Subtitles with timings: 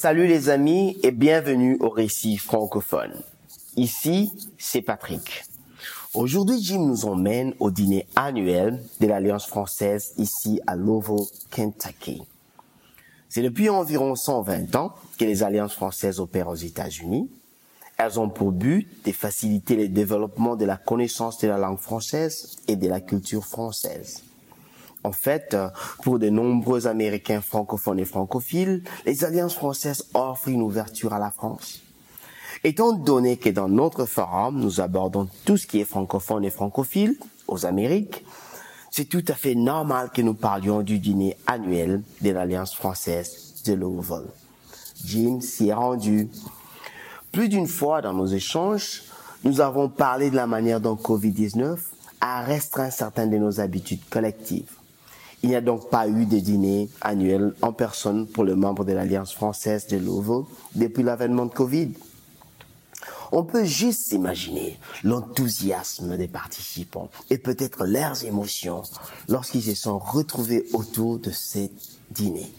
[0.00, 3.12] Salut les amis et bienvenue au récit francophone.
[3.76, 5.44] Ici, c'est Patrick.
[6.14, 12.22] Aujourd'hui, Jim nous emmène au dîner annuel de l'Alliance française ici à Louisville, Kentucky.
[13.28, 17.30] C'est depuis environ 120 ans que les alliances françaises opèrent aux États-Unis.
[17.98, 22.56] Elles ont pour but de faciliter le développement de la connaissance de la langue française
[22.68, 24.22] et de la culture française.
[25.02, 25.56] En fait,
[26.02, 31.30] pour de nombreux Américains francophones et francophiles, les alliances françaises offrent une ouverture à la
[31.30, 31.80] France.
[32.62, 37.16] Étant donné que dans notre forum, nous abordons tout ce qui est francophone et francophile
[37.48, 38.24] aux Amériques,
[38.90, 43.72] c'est tout à fait normal que nous parlions du dîner annuel de l'Alliance française de
[43.72, 44.26] Louisville.
[45.04, 46.28] Jim s'y est rendu.
[47.32, 49.04] Plus d'une fois dans nos échanges,
[49.44, 51.78] nous avons parlé de la manière dont Covid-19
[52.20, 54.79] a restreint certaines de nos habitudes collectives.
[55.42, 58.92] Il n'y a donc pas eu de dîner annuel en personne pour le membre de
[58.92, 61.90] l'Alliance française de Louisville depuis l'avènement de Covid.
[63.32, 68.82] On peut juste s'imaginer l'enthousiasme des participants et peut-être leurs émotions
[69.28, 71.70] lorsqu'ils se sont retrouvés autour de ces
[72.10, 72.52] dîners.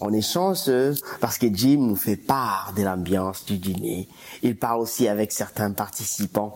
[0.00, 4.08] On est chanceux parce que Jim nous fait part de l'ambiance du dîner.
[4.42, 6.54] Il parle aussi avec certains participants.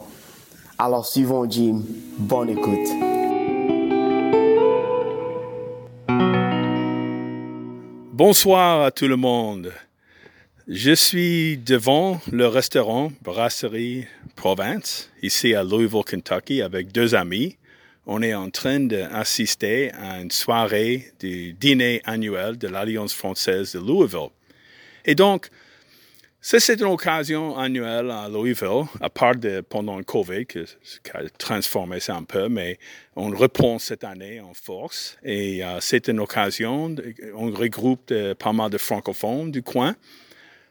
[0.79, 1.83] Alors suivons Jim.
[2.19, 3.22] Bonne écoute.
[8.13, 9.73] Bonsoir à tout le monde.
[10.69, 14.05] Je suis devant le restaurant Brasserie
[14.37, 17.57] Provence, ici à Louisville, Kentucky, avec deux amis.
[18.05, 23.79] On est en train d'assister à une soirée du dîner annuel de l'Alliance française de
[23.79, 24.29] Louisville.
[25.07, 25.49] Et donc,
[26.43, 30.59] c'est une occasion annuelle à Louisville, à part de pendant le COVID, qui
[31.15, 32.79] a transformé ça un peu, mais
[33.17, 35.17] on reprend cette année en force.
[35.23, 36.95] Et euh, c'est une occasion,
[37.35, 39.95] on regroupe pas mal de francophones du coin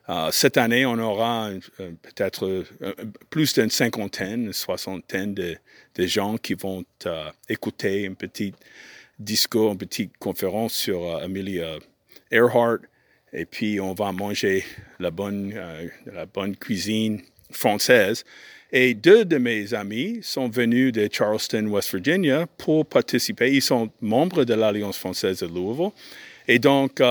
[0.09, 2.93] euh, cette année, on aura peut-être euh,
[3.29, 5.57] plus d'une cinquantaine, une soixantaine de,
[5.99, 6.83] gens qui vont
[7.47, 8.53] écouter un petit
[9.19, 11.77] discours, une petite conférence sur Amelia
[12.31, 12.79] Earhart.
[13.34, 14.66] Et puis, on va manger
[15.00, 15.53] la bonne,
[16.06, 17.22] la bonne cuisine
[17.52, 18.24] française.
[18.74, 23.52] Et deux de mes amis sont venus de Charleston, West Virginia, pour participer.
[23.53, 25.92] Ils sont membres de l'Alliance française de Louisville.
[26.47, 27.02] Et donc,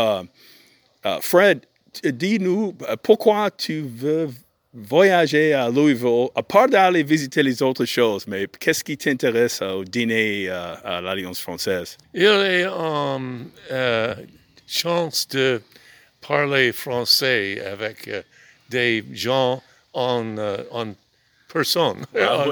[1.20, 1.60] Fred
[2.04, 4.28] dis-nous euh, pourquoi tu veux
[4.72, 9.82] voyager à Louisville, à part d'aller visiter les autres choses, mais qu'est-ce qui t'intéresse au
[9.84, 11.96] dîner euh, à l'Alliance française?
[12.14, 14.14] Il une euh,
[14.68, 15.60] chance de
[16.30, 18.08] parler français avec
[18.68, 19.60] des gens
[19.92, 20.36] en,
[20.70, 20.94] en
[21.52, 22.06] personne.
[22.16, 22.46] Ah,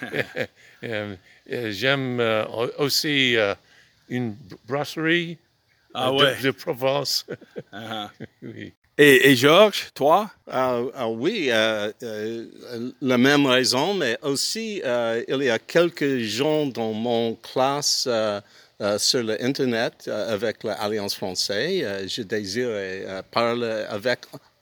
[1.70, 2.22] J'aime
[2.78, 3.36] aussi
[4.08, 4.34] une
[4.66, 5.36] brasserie
[5.92, 6.40] ah ouais.
[6.40, 7.26] de, Provence.
[7.72, 8.08] Uh-huh.
[8.42, 8.72] oui.
[8.96, 10.30] Et, et, Georges, toi?
[10.48, 12.46] Ah, ah oui, euh, euh,
[13.02, 18.08] la même raison, mais aussi euh, il y a quelques gens dans mon classe
[18.80, 22.08] euh, euh, sur l'Internet avec l'Alliance française.
[22.08, 24.20] je désire parler avec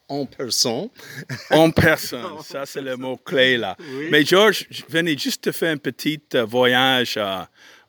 [0.09, 0.89] en personne.
[1.51, 3.77] En personne, ça c'est le mot-clé là.
[3.79, 4.09] Oui.
[4.11, 7.19] Mais Georges, je venais juste de faire un petit voyage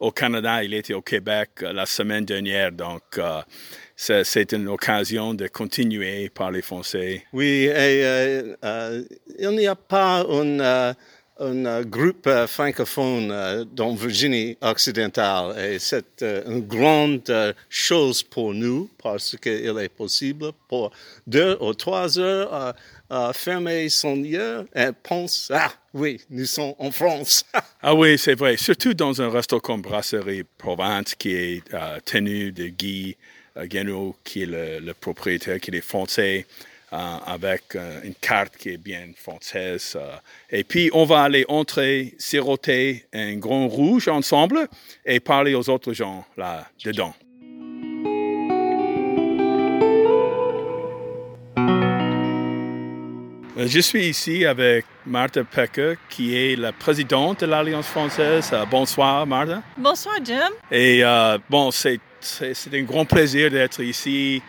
[0.04, 3.42] au Canada, il était au Québec euh, la semaine dernière, donc euh,
[3.96, 7.24] c'est une occasion de continuer par les Français.
[7.32, 9.04] Oui, et euh,
[9.40, 10.94] il n'y a pas un,
[11.44, 19.78] un groupe francophone dans Virginie occidentale et c'est une grande chose pour nous parce qu'il
[19.78, 20.92] est possible pour
[21.28, 22.74] deux ou trois heures
[23.34, 27.46] fermer son yeux et pense ah oui nous sommes en France.
[27.82, 32.52] ah oui c'est vrai surtout dans un restaurant comme Brasserie Provence qui est euh, tenu
[32.52, 33.16] de Guy
[33.58, 36.46] euh, Guénaud qui est le, propriétaire qui est français.
[36.94, 39.98] Euh, avec une carte qui est bien française.
[40.52, 44.68] et puis, on va aller entrer, siroter un grand rouge ensemble
[45.04, 47.16] et parler aux autres gens là-dedans.
[53.58, 58.50] Euh, Je suis ici avec Martha Pecker, qui est la présidente de l'Alliance française.
[58.54, 59.62] Euh, bonsoir, Martha.
[59.78, 60.50] Bonsoir, Jim.
[60.72, 64.42] Et euh, bon, c'est c'est c'est un grand plaisir d'être ici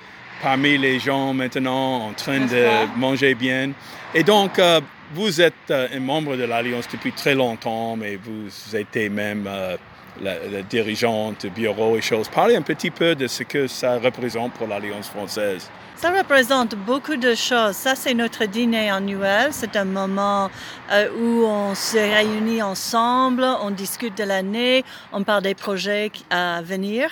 [0.44, 3.70] parmi les gens maintenant en train de manger bien.
[4.14, 4.78] Et donc, euh,
[5.14, 9.78] vous êtes euh, un membre de l'Alliance depuis très longtemps, mais vous étiez même euh,
[10.20, 12.28] la, la dirigeante du bureau et choses.
[12.28, 15.70] Parlez un petit peu de ce que ça représente pour l'Alliance française.
[15.96, 17.76] Ça représente beaucoup de choses.
[17.76, 19.48] Ça, c'est notre dîner annuel.
[19.52, 20.50] C'est un moment
[20.90, 26.60] euh, où on se réunit ensemble, on discute de l'année, on parle des projets à
[26.62, 27.08] venir.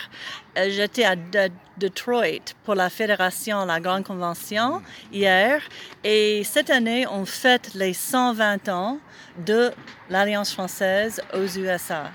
[0.58, 4.82] Euh, J'étais à De- Detroit pour la fédération, la grande convention
[5.12, 5.62] hier.
[6.04, 8.98] Et cette année, on fête les 120 ans
[9.46, 9.70] de
[10.10, 12.10] l'Alliance française aux USA.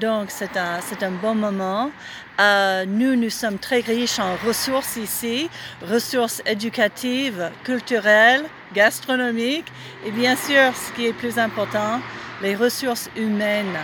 [0.00, 1.90] Donc, c'est un, c'est un bon moment.
[2.40, 5.50] Euh, nous, nous sommes très riches en ressources ici,
[5.86, 8.44] ressources éducatives, culturelles,
[8.74, 9.70] gastronomiques
[10.06, 12.00] et bien sûr, ce qui est plus important,
[12.42, 13.76] les ressources humaines.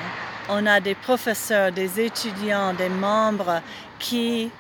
[0.48, 3.60] On a des professeurs, des étudiants, des membres
[3.98, 4.50] qui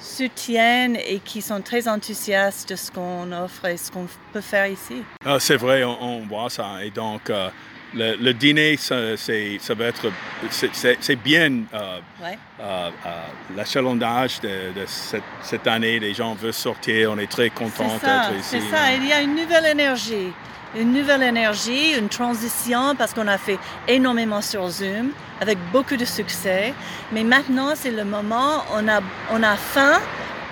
[0.00, 4.68] soutiennent et qui sont très enthousiastes de ce qu'on offre et ce qu'on peut faire
[4.68, 5.02] ici.
[5.24, 6.84] Ah, c'est vrai, on, voit ça.
[6.84, 7.48] Et donc, euh,
[7.94, 10.10] le, le dîner, ça, c'est- ça va être.
[10.50, 12.38] c'est- bien euh, Ouais.
[12.60, 13.10] euh, euh,
[13.56, 15.98] l'achalandage de, de cette, cette année.
[15.98, 17.12] Les gens veulent sortir.
[17.12, 18.48] On est très contents C'est ça, d'être ici.
[18.50, 18.92] c'est ça.
[18.94, 20.32] Il y a une nouvelle énergie.
[20.78, 23.58] Une nouvelle énergie, une transition parce qu'on a fait
[23.88, 26.74] énormément sur Zoom avec beaucoup de succès.
[27.12, 29.00] Mais maintenant, c'est le moment, on a,
[29.32, 29.98] on a faim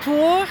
[0.03, 0.43] pour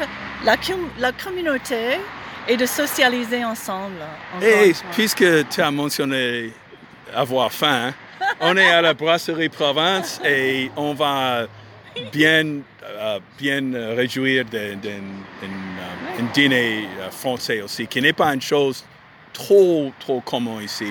[0.45, 1.99] la, com- la communauté
[2.47, 3.97] et de socialiser ensemble.
[4.41, 6.53] Et puisque tu as mentionné
[7.15, 7.93] avoir faim,
[8.41, 11.47] on est à la brasserie Provence et on va
[12.13, 13.63] bien, euh, bien
[13.95, 18.85] réjouir d'un euh, dîner euh, français aussi, qui n'est pas une chose
[19.33, 20.87] trop, trop commune ici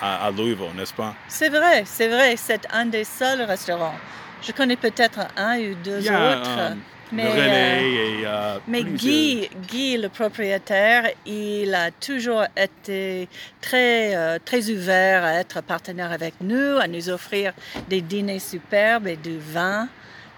[0.00, 1.14] à, Louisville, n'est-ce pas?
[1.28, 2.36] C'est vrai, c'est vrai.
[2.36, 3.94] C'est un des seuls restaurants.
[4.40, 6.76] Je connais peut-être un ou deux autres.
[7.12, 13.28] Mais, le euh, et euh, Mais Guy, Guy, le propriétaire, il a toujours été
[13.60, 17.52] très, euh, très ouvert à être partenaire avec nous, à nous offrir
[17.88, 19.88] des dîners superbes et du vin.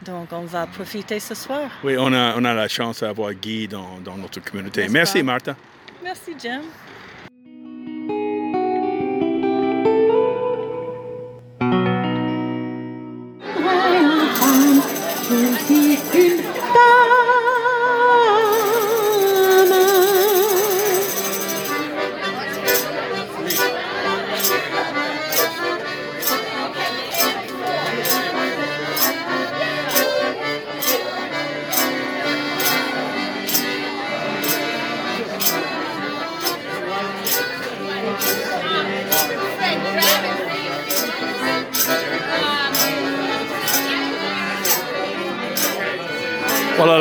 [0.02, 1.70] Donc, on va profiter ce soir.
[1.82, 4.88] Oui, on a, on a la chance d'avoir Guy dans, dans notre communauté.
[4.88, 5.22] Merci?
[5.22, 5.56] Martha.
[6.02, 6.60] Merci, Jim.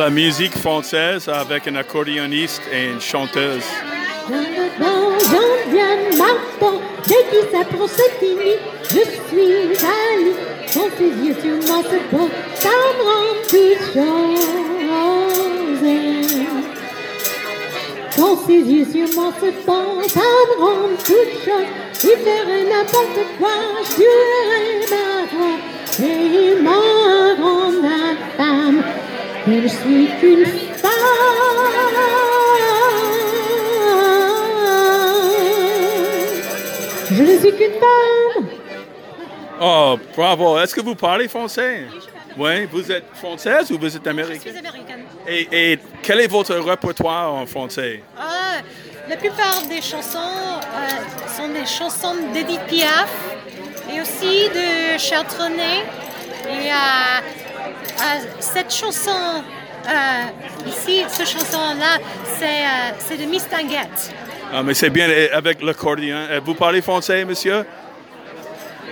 [0.04, 3.64] La musique française avec un accordéoniste et une chanteuse.
[7.08, 8.54] Dès qu'il s'approche, c'est fini.
[8.90, 10.34] Je suis lui.
[10.74, 14.44] Quand ses yeux moi se posent, ça me rend toute chose.
[18.18, 21.70] Quand ses yeux sur moi se posent, ça me rend toute chose.
[22.04, 23.56] Il ferait n'importe quoi,
[23.86, 25.60] je tuerais ma voix.
[26.00, 28.00] Et m'en ma
[28.36, 28.84] femme.
[29.46, 30.90] Je suis qu'une femme.
[37.12, 38.48] Je ne suis qu'une femme.
[39.62, 40.58] Oh, bravo.
[40.60, 41.88] Est-ce que vous parlez français?
[42.38, 44.56] Oui, vous êtes française ou vous êtes américaine?
[44.56, 45.04] américaine.
[45.28, 48.02] Et, et quel est votre répertoire en français?
[48.18, 48.62] Ah,
[49.10, 50.88] la plupart des chansons euh,
[51.38, 53.12] sont des chansons d'Edith Piaf
[53.94, 55.84] et aussi de Charles Trenet.
[56.46, 57.20] Et euh,
[58.40, 59.12] cette chanson
[59.88, 60.24] euh,
[60.68, 61.98] ici, cette chanson-là,
[62.40, 64.12] c'est euh, c'est de Miss Tanguette.
[64.54, 66.16] Ah, mais c'est bien avec l'accordéon.
[66.30, 67.66] Euh, Vous parlez français, monsieur?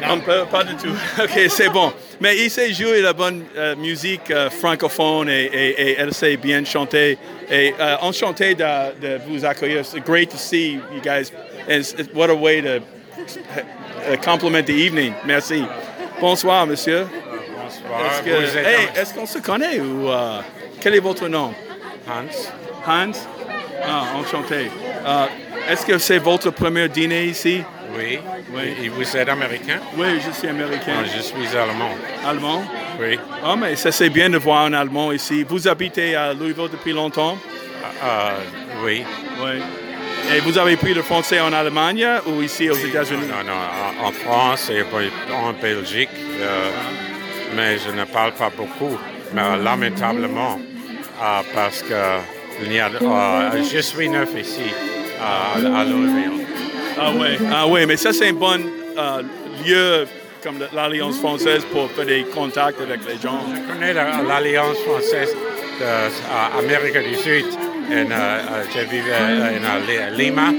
[0.06, 0.90] Non, pas, pas du tout.
[1.24, 1.94] OK, c'est bon.
[2.20, 6.38] Mais il sait jouer la bonne euh, musique euh, francophone et, et- et elle sait
[6.38, 7.18] bien chanter.
[7.52, 8.64] Et euh, enchanté de,
[9.00, 9.82] de vous accueillir.
[9.82, 11.32] It's great to see you guys.
[11.70, 11.84] And
[12.16, 15.14] what a way to uh, compliment the evening.
[15.26, 15.64] Merci.
[16.20, 17.06] Bonsoir, monsieur.
[17.80, 20.40] Est-ce que- hey, est-ce qu'on se connaît ou euh,
[20.80, 21.54] quel est votre nom?
[22.08, 22.88] Hans.
[22.88, 23.12] Hans?
[23.84, 24.70] Ah, enchanté.
[25.06, 25.26] Euh,
[25.70, 27.64] est-ce que c'est votre premier dîner ici?
[27.98, 28.20] Oui.
[28.54, 28.76] Oui.
[28.84, 29.80] Et vous êtes américain?
[29.98, 30.94] Oui, je suis américain.
[31.02, 31.90] Non, je suis allemand.
[32.26, 32.64] Allemand?
[33.00, 33.20] Oui.
[33.44, 35.44] Ah, mais ça c'est bien de voir un Allemand ici.
[35.48, 37.38] Vous habitez à Louisville depuis longtemps?
[38.04, 38.32] Ah,
[38.84, 39.04] oui.
[39.42, 39.62] Oui.
[40.34, 43.26] Et vous avez pris le français en Allemagne ou ici aux États-Unis?
[43.28, 44.84] Non, non, en, en France et
[45.34, 46.10] en Belgique,
[46.40, 46.70] euh,
[47.56, 48.98] mais je ne parle pas beaucoup,
[49.34, 51.94] mais euh, lamentablement, euh, parce que
[52.64, 54.62] il y a, euh, je suis neuf ici
[55.22, 56.46] à, à Louisville.
[57.00, 58.60] Ah oui, ah ouais, mais ça c'est un bon
[58.98, 59.22] euh,
[59.66, 60.08] lieu
[60.44, 63.40] comme l'Alliance française pour faire des contacts avec les gens.
[63.56, 65.36] Je connais la- l'Alliance française
[65.80, 67.46] d'Amérique du Sud.
[67.92, 70.50] Euh, euh, vivais en Li- Lima.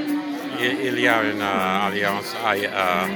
[0.61, 2.37] Il, y a une euh, alliance.
[2.47, 3.07] à- euh,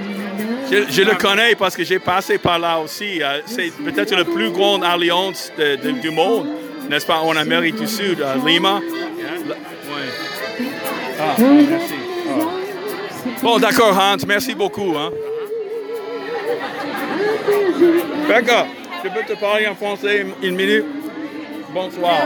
[0.70, 3.22] Je, je le connais parce que j'ai passé par là aussi.
[3.22, 6.46] Euh, C'est peut-être la plus grande alliance de- de- du monde,
[6.90, 8.80] n'est-ce pas, en Amérique du Sud, à Lima.
[9.48, 10.10] La- ouais.
[11.20, 11.94] Ah, merci.
[12.28, 12.32] Ah.
[13.42, 14.94] Bon, d'accord, Hans, merci beaucoup.
[14.98, 15.10] Hein.
[18.28, 18.66] Becca,
[19.04, 20.84] je peux te parler en français une minute?
[21.72, 22.18] Bonsoir.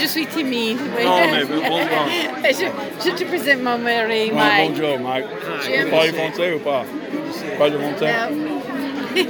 [0.00, 0.78] Je suis timide.
[0.96, 1.04] oui.
[1.04, 2.08] Non, mais bonsoir.
[2.44, 4.70] je, je te présente mon mari, Ouais, Mike.
[4.74, 5.24] bonjour, Mike.
[5.26, 6.24] Vous parlez monsieur.
[6.30, 6.84] français ou pas?
[7.58, 8.14] Pas de français?
[9.16, 9.22] Euh,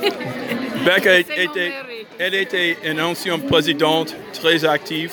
[0.85, 1.73] Becca était,
[2.19, 5.13] elle était une ancienne présidente très active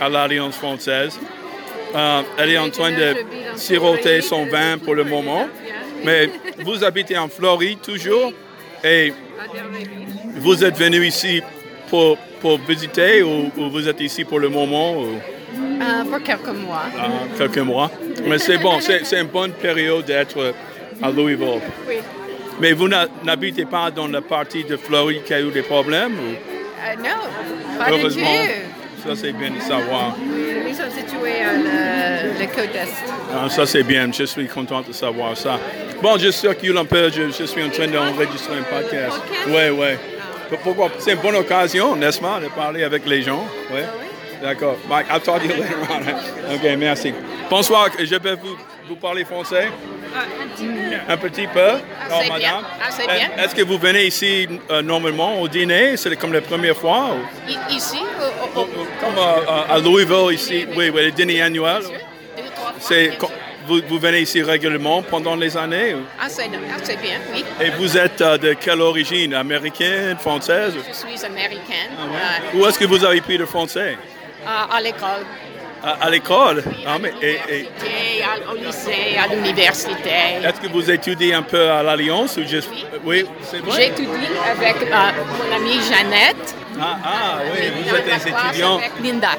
[0.00, 1.18] à l'Alliance française.
[1.94, 3.14] Euh, elle est en train de
[3.56, 5.46] siroter son vin pour le moment.
[6.04, 6.30] Mais
[6.64, 8.32] vous habitez en Floride toujours
[8.82, 9.12] et
[10.36, 11.42] vous êtes venu ici
[11.92, 15.08] pour, pour visiter ou, ou vous êtes ici pour le moment ou?
[15.08, 16.84] Euh, pour quelques mois.
[16.96, 17.90] euh, quelques mois.
[18.26, 20.54] Mais c'est bon, c'est une bonne période d'être
[21.02, 21.60] à Louisville.
[21.88, 21.96] Oui.
[22.60, 22.88] Mais vous
[23.28, 26.32] n'habitez pas dans la partie de Floride qui a eu des problèmes ou?
[26.32, 27.20] Euh, non,
[27.78, 28.36] pas du Heureusement,
[29.04, 29.08] tout.
[29.08, 30.16] ça c'est bien de savoir.
[30.18, 32.88] Nous sommes situés à la, la côte est.
[33.34, 35.58] Ah, ça c'est bien, je suis content de savoir ça.
[36.02, 39.20] Bon, je circule un peu, je, je suis en train d'enregistrer un podcast.
[39.48, 39.92] Oui, oui.
[40.62, 40.90] Pourquoi?
[40.98, 43.44] C'est une bonne occasion, n'est-ce pas, de parler avec les gens.
[43.72, 43.80] Oui.
[44.42, 44.76] D'accord.
[44.88, 46.54] Mike, I'll talk to you later on.
[46.54, 47.14] OK, merci.
[47.48, 48.56] Bonsoir, je vais vous,
[48.88, 49.68] vous parler français.
[51.08, 51.60] Un petit peu.
[52.38, 52.60] Bien.
[52.80, 53.30] Ah, c'est bien.
[53.38, 55.96] Est-ce que vous venez ici euh, normalement au dîner?
[55.96, 57.10] C'est comme la première fois?
[57.14, 57.98] ou- Ici,
[58.54, 61.82] au- au- au- Comme euh, à Louisville ici, oui, oui, le dîner annuel.
[62.80, 63.16] C'est
[63.66, 65.96] vous, vous venez ici régulièrement pendant les années?
[66.20, 67.44] Ah, c'est bien, oui.
[67.60, 69.34] Et vous êtes euh, de quelle origine?
[69.34, 70.74] Américaine, française?
[70.88, 71.90] Je suis américaine.
[71.98, 73.96] Ah Où est-ce que vous avez pris le français?
[74.46, 75.24] Euh, à l'école.
[75.84, 76.62] À, à l'école?
[76.86, 77.68] Ah, mais, et- et
[78.50, 80.10] au lycée, à l'université.
[80.44, 82.70] est-ce que vous étudiez un peu à l'Alliance ou juste...
[83.04, 83.82] Oui, c'est vrai?
[83.82, 84.08] J'étudie
[84.48, 86.54] avec euh, mon amie Jeannette.
[86.80, 88.78] Ah, ah, oui, vous êtes étudiants.
[88.78, 89.30] Avec Linda.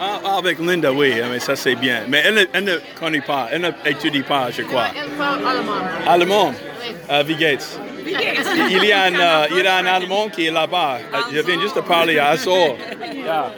[0.00, 2.02] Ah, ah, avec Linda, oui, ah, mais ça c'est bien.
[2.08, 4.86] Mais elle, ne- elle ne connaît pas, elle n'étudie pas, je crois.
[4.96, 5.72] Elle parle allemand.
[6.06, 6.52] Allemand,
[6.82, 6.94] Oui.
[7.08, 7.80] à Vigates.
[8.06, 10.98] Il y, a un, euh, il y a un Allemand qui est là-bas.
[11.12, 12.76] Euh, Je viens juste de parler à Assor.
[13.28, 13.52] Yeah.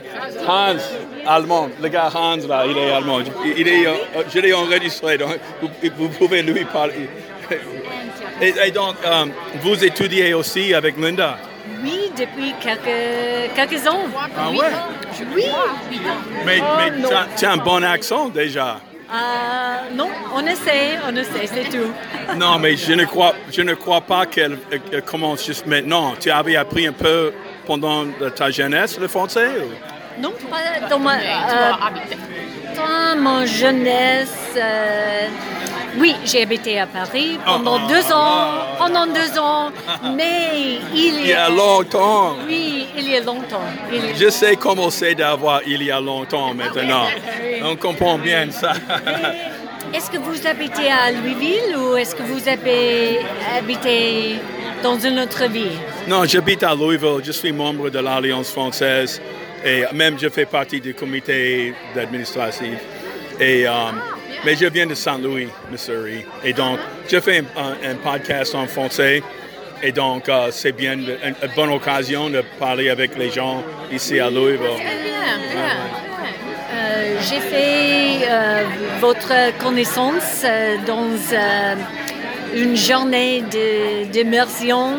[0.48, 0.78] Hans,
[1.26, 1.68] allemand.
[1.80, 3.20] Le gars Hans, là, il est allemand.
[3.44, 3.92] Il, il est, euh,
[4.34, 7.08] je l'ai enregistré, donc vous, vous pouvez lui parler.
[8.42, 9.26] Et, et donc, euh,
[9.60, 11.36] vous étudiez aussi avec Linda?
[11.84, 14.00] Oui, depuis quelques, quelques ans.
[14.16, 14.58] Ah oui.
[14.58, 14.66] ouais?
[15.34, 15.44] Oui.
[16.44, 16.92] Mais, Oh, mais
[17.36, 18.80] tu as- un bon accent déjà.
[19.12, 21.90] Euh, non, on essaie, on essaie, c'est tout.
[22.36, 24.56] Non, mais je ne crois, je ne crois pas qu'elle
[25.04, 26.14] commence juste maintenant.
[26.20, 27.32] Tu avais appris un peu
[27.66, 29.48] pendant ta jeunesse le français?
[29.64, 30.22] ou?
[30.22, 34.36] Non, pas dans ma, tu euh, dans mon jeunesse.
[34.56, 35.26] euh,
[35.98, 39.70] oui, j'ai habité à Paris pendant Oh, deux oh, ans, oh, pendant deux ans,
[40.16, 42.36] mais il Il y a longtemps.
[42.46, 43.62] Oui, il y a longtemps.
[43.92, 47.04] Il y a- Je sais comment c'est d'avoir il y a longtemps maintenant.
[47.42, 47.60] Oui.
[47.64, 48.72] On comprend bien ça.
[49.92, 53.20] Est-ce que vous habitez à Louisville ou est-ce que vous avez
[53.58, 54.36] habité
[54.82, 55.72] dans une autre ville?
[56.06, 57.20] Non, j'habite à Louisville.
[57.24, 59.20] Je suis membre de l'Alliance française
[59.64, 62.66] et même je fais partie du comité d'administration.
[63.40, 63.72] Et, euh,
[64.44, 66.24] mais je viens de Saint Louis, Missouri.
[66.44, 66.78] Et donc,
[67.10, 69.22] je fais un, un- un podcast en français.
[69.82, 73.62] Et donc, euh, c'est bien de- une, une bonne occasion de parler avec les gens
[73.90, 74.58] ici à Louisville.
[74.76, 75.76] Bien, bien.
[76.72, 78.64] Euh, j'ai fait euh,
[79.00, 81.06] votre connaissance euh, dans
[82.54, 84.98] une journée de- d'immersion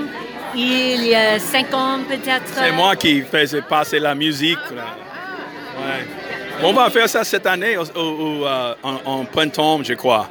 [0.54, 2.44] il y a cinq ans peut-être.
[2.54, 4.58] C'est moi qui faisais passer la musique.
[4.76, 4.96] là.
[5.78, 6.06] Ouais.
[6.64, 10.28] On va faire ça cette année au- euh, en, en printemps, je crois.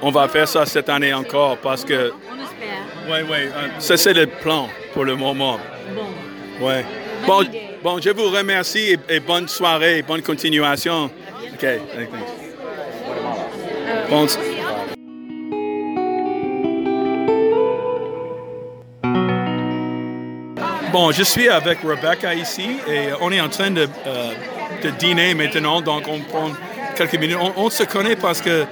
[0.00, 2.78] On va faire ça cette année encore parce que, On espère.
[3.10, 5.58] oui, oui, euh, ça c'est le plan pour le moment.
[6.60, 6.66] Bon.
[6.66, 6.84] Ouais.
[7.82, 11.10] Bon, je vous remercie et, et bonne soirée, bonne continuation.
[11.54, 11.66] OK.
[14.08, 14.26] Bon,
[20.92, 24.30] Bon, je suis avec Rebecca ici et on est en train de, euh,
[24.82, 26.50] de dîner maintenant, donc on prend
[26.96, 27.38] quelques minutes.
[27.40, 28.64] On, on se connaît parce que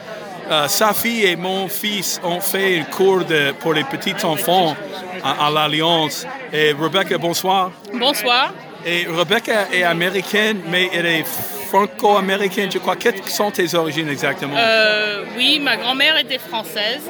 [0.50, 4.76] euh, sa fille et mon fils ont fait un cours de, pour les petits enfants
[5.24, 6.26] à, à l'Alliance.
[6.52, 7.72] Et Rebecca, bonsoir.
[7.92, 8.52] Bonsoir.
[8.84, 11.24] Et Rebecca est américaine, mais elle est
[11.68, 12.94] franco-américaine, je crois.
[12.94, 14.54] Quelles sont tes origines exactement?
[14.56, 17.02] Euh, oui, ma grand-mère était française.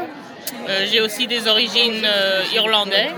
[0.68, 2.06] Euh, J'ai aussi des origines
[2.54, 3.12] irlandaises.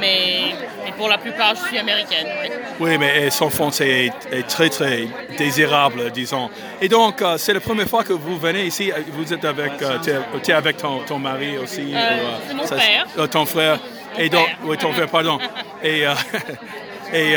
[0.00, 2.26] Mais, mais pour la plupart, je suis américaine.
[2.42, 2.48] oui.
[2.80, 5.06] Oui, mais euh, son français est, est très, très
[5.38, 6.50] désirable, disons.
[6.80, 8.90] Et donc, euh, c'est la première fois que vous venez ici.
[8.92, 9.98] euh, Vous êtes avec, euh,
[10.42, 13.06] t'es avec ton, ton mari aussi euh, c'est mon ça- frère.
[13.30, 13.78] ton frère.
[14.18, 14.56] et donc, frère.
[14.64, 15.38] oui, ton frère, pardon.
[15.82, 16.04] et,
[17.14, 17.34] et,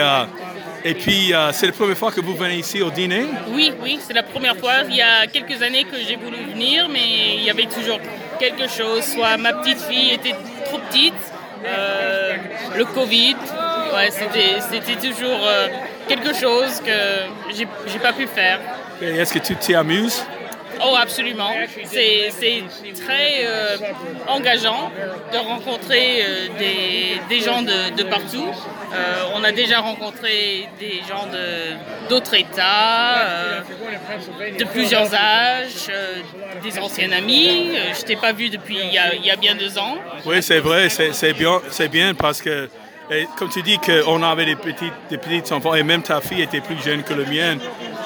[0.88, 3.26] et puis, euh, c'est la première fois que vous venez ici au dîner?
[3.50, 4.74] Oui, oui, c'est la première fois.
[4.88, 8.00] Il y a quelques années que j'ai voulu venir, mais il y avait toujours
[8.40, 9.04] quelque chose.
[9.04, 10.36] Soit ma petite fille était
[10.66, 11.14] trop petite,
[12.76, 13.36] le Covid,
[13.94, 15.68] ouais, c'était toujours euh,
[16.08, 18.60] quelque chose que j'ai pas pu faire.
[19.02, 20.24] Est-ce que tu t'y amuses?
[20.84, 21.52] Oh, absolument.
[21.86, 22.64] C'est
[22.94, 23.78] très euh,
[24.28, 24.92] engageant
[25.32, 28.48] de rencontrer euh, des, des gens de, partout.
[28.94, 31.28] Euh, on a déjà rencontré des gens
[32.10, 33.64] d'autres États,
[34.58, 35.92] de plusieurs âges,
[36.64, 37.72] des anciens amis.
[37.98, 39.98] Je t'ai pas vu depuis il y a, y a bien deux ans.
[40.26, 42.70] Oui, c'est vrai, c'est bien, bien parce que,
[43.12, 46.42] et comme tu dis qu'on avait des petits, des petits enfants et même ta fille
[46.42, 47.58] était plus jeune que le mien.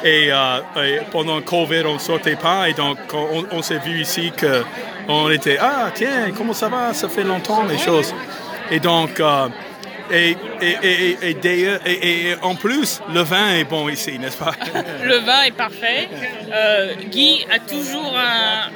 [0.03, 2.97] Et, euh, et pendant le Covid, on ne sortait pas et donc
[3.51, 4.63] on, s'est vu ici que
[5.07, 8.13] on était ah tiens comment ça va, ça fait longtemps les choses.
[8.71, 9.47] Et donc euh,
[10.11, 10.37] et-
[12.31, 14.53] et en plus le vin est bon ici, n'est-ce pas?
[15.03, 16.09] Le vin est parfait.
[16.51, 18.69] Euh, Guy a toujours un-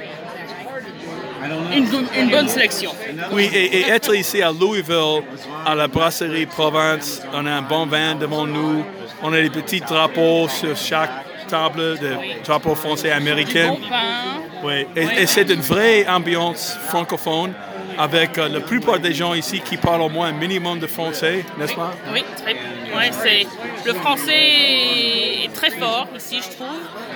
[1.76, 2.92] une, bo- une bonne sélection.
[3.32, 5.22] Oui, et, et être ici à Louisville,
[5.66, 8.84] à la brasserie Provence, on a un bon vin devant nous.
[9.22, 13.70] On a des petits drapeaux sur chaque table, de drapeaux français et américains.
[13.70, 14.68] Bon.
[14.68, 17.54] Oui, et, et c'est une vraie ambiance francophone
[17.98, 21.46] avec euh, la plupart des gens ici qui parlent au moins un minimum de français,
[21.58, 21.92] n'est-ce pas?
[22.14, 23.46] Oui, très, ouais, c'est,
[23.86, 26.68] le français est très fort ici, je trouve.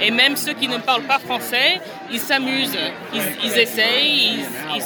[0.02, 1.80] Et même ceux qui ne parlent pas français,
[2.12, 2.78] ils s'amusent,
[3.14, 4.84] ils, ils essayent, ils, ils-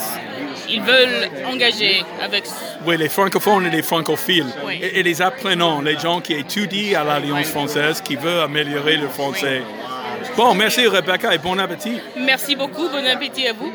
[0.74, 2.46] ils veulent engager avec.
[2.86, 4.46] Oui, les francophones et les francophiles.
[4.66, 4.80] Oui.
[4.82, 9.10] Et, et les apprenants, les gens qui étudient à l'Alliance française, qui veulent améliorer le
[9.10, 9.64] français.
[10.38, 11.98] Bon, merci Rebecca et bon appétit.
[12.16, 13.74] Merci beaucoup, bon appétit à vous.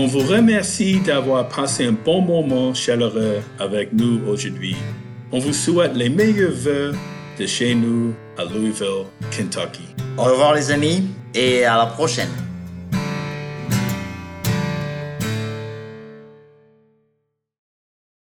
[0.00, 4.76] On vous remercie d'avoir passé un bon moment chaleureux avec nous aujourd'hui.
[5.32, 6.92] On vous souhaite les meilleurs vœux
[7.36, 9.82] de chez nous à Louisville, Kentucky.
[10.16, 12.47] Au revoir les amis et à la prochaine.